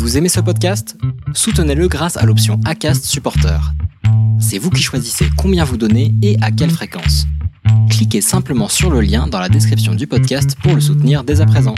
[0.00, 0.96] Vous aimez ce podcast?
[1.34, 3.60] Soutenez-le grâce à l'option ACAST Supporter.
[4.40, 7.26] C'est vous qui choisissez combien vous donnez et à quelle fréquence.
[7.90, 11.46] Cliquez simplement sur le lien dans la description du podcast pour le soutenir dès à
[11.46, 11.74] présent.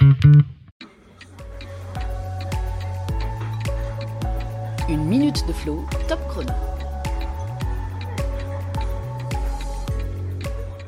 [4.88, 6.52] Une minute de flow, top chrono.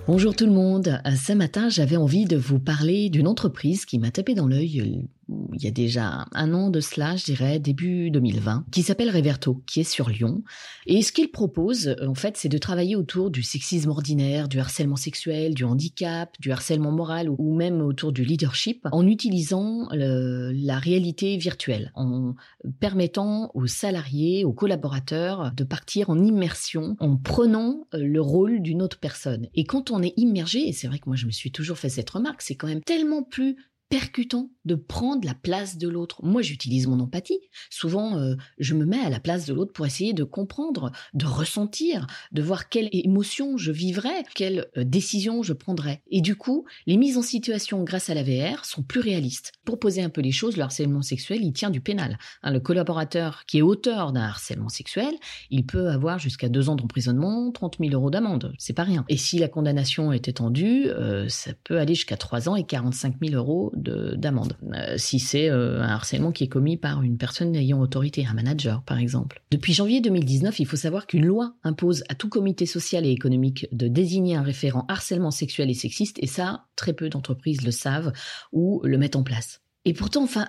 [0.07, 1.01] Bonjour tout le monde.
[1.17, 5.09] Ce matin, j'avais envie de vous parler d'une entreprise qui m'a tapé dans l'œil
[5.53, 9.63] il y a déjà un an de cela, je dirais, début 2020, qui s'appelle Reverto,
[9.67, 10.43] qui est sur Lyon.
[10.87, 14.59] Et ce qu'il propose, euh, en fait, c'est de travailler autour du sexisme ordinaire, du
[14.59, 20.79] harcèlement sexuel, du handicap, du harcèlement moral ou même autour du leadership en utilisant la
[20.79, 22.35] réalité virtuelle, en
[22.81, 28.83] permettant aux salariés, aux collaborateurs de partir en immersion en prenant euh, le rôle d'une
[28.83, 29.49] autre personne.
[29.55, 31.89] Et quand on est immergé, et c'est vrai que moi je me suis toujours fait
[31.89, 33.57] cette remarque, c'est quand même tellement plus
[33.95, 36.19] percutant de prendre la place de l'autre.
[36.25, 37.39] Moi, j'utilise mon empathie.
[37.71, 41.27] Souvent, euh, je me mets à la place de l'autre pour essayer de comprendre, de
[41.27, 46.03] ressentir, de voir quelle émotion je vivrais, quelle euh, décision je prendrais.
[46.11, 49.53] Et du coup, les mises en situation grâce à la VR sont plus réalistes.
[49.65, 52.19] Pour poser un peu les choses, le harcèlement sexuel, il tient du pénal.
[52.43, 55.15] Hein, le collaborateur qui est auteur d'un harcèlement sexuel,
[55.51, 58.55] il peut avoir jusqu'à deux ans d'emprisonnement, 30 000 euros d'amende.
[58.59, 59.05] C'est pas rien.
[59.09, 63.19] Et si la condamnation est étendue, euh, ça peut aller jusqu'à trois ans et 45
[63.23, 64.57] 000 euros d'amende.
[64.75, 68.35] Euh, si c'est euh, un harcèlement qui est commis par une personne ayant autorité, un
[68.35, 69.43] manager par exemple.
[69.51, 73.67] Depuis janvier 2019, il faut savoir qu'une loi impose à tout comité social et économique
[73.73, 78.13] de désigner un référent harcèlement sexuel et sexiste, et ça, très peu d'entreprises le savent
[78.53, 79.61] ou le mettent en place.
[79.85, 80.49] Et pourtant, enfin,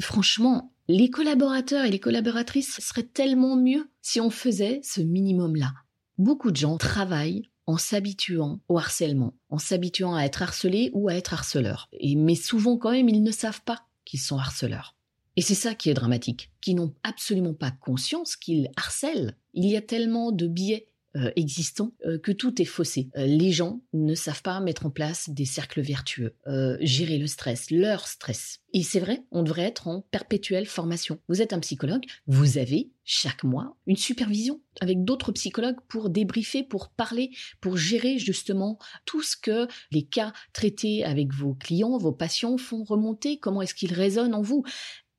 [0.00, 5.72] franchement, les collaborateurs et les collaboratrices seraient tellement mieux si on faisait ce minimum-là.
[6.18, 11.14] Beaucoup de gens travaillent en s'habituant au harcèlement, en s'habituant à être harcelé ou à
[11.14, 11.88] être harceleur.
[11.92, 14.96] Et, mais souvent quand même, ils ne savent pas qu'ils sont harceleurs.
[15.36, 19.36] Et c'est ça qui est dramatique, qui n'ont absolument pas conscience qu'ils harcèlent.
[19.52, 20.88] Il y a tellement de biais
[21.36, 23.08] existants euh, que tout est faussé.
[23.16, 26.34] Euh, les gens ne savent pas mettre en place des cercles vertueux,
[26.80, 28.60] gérer le stress, leur stress.
[28.72, 31.18] Et c'est vrai, on devrait être en perpétuelle formation.
[31.28, 36.62] Vous êtes un psychologue, vous avez chaque mois une supervision avec d'autres psychologues pour débriefer,
[36.62, 37.30] pour parler,
[37.60, 42.84] pour gérer justement tout ce que les cas traités avec vos clients, vos patients font
[42.84, 44.64] remonter, comment est-ce qu'ils résonnent en vous.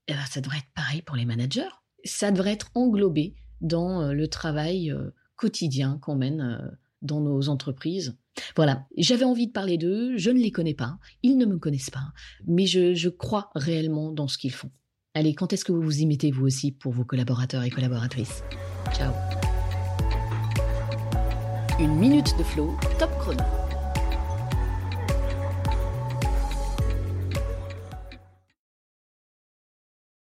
[0.08, 1.74] Eh ben, ça devrait être pareil pour les managers.
[2.04, 4.94] Ça devrait être englobé dans le travail
[5.38, 6.68] quotidien qu'on mène euh,
[7.02, 8.18] dans nos entreprises.
[8.56, 11.90] Voilà, j'avais envie de parler d'eux, je ne les connais pas, ils ne me connaissent
[11.90, 12.12] pas,
[12.46, 14.72] mais je, crois réellement dans ce qu'ils font.
[15.14, 18.44] Allez, quand est-ce que vous vous y mettez vous aussi pour vos collaborateurs et collaboratrices?
[18.94, 19.14] Ciao
[21.80, 23.67] Une minute de flow, top chrono.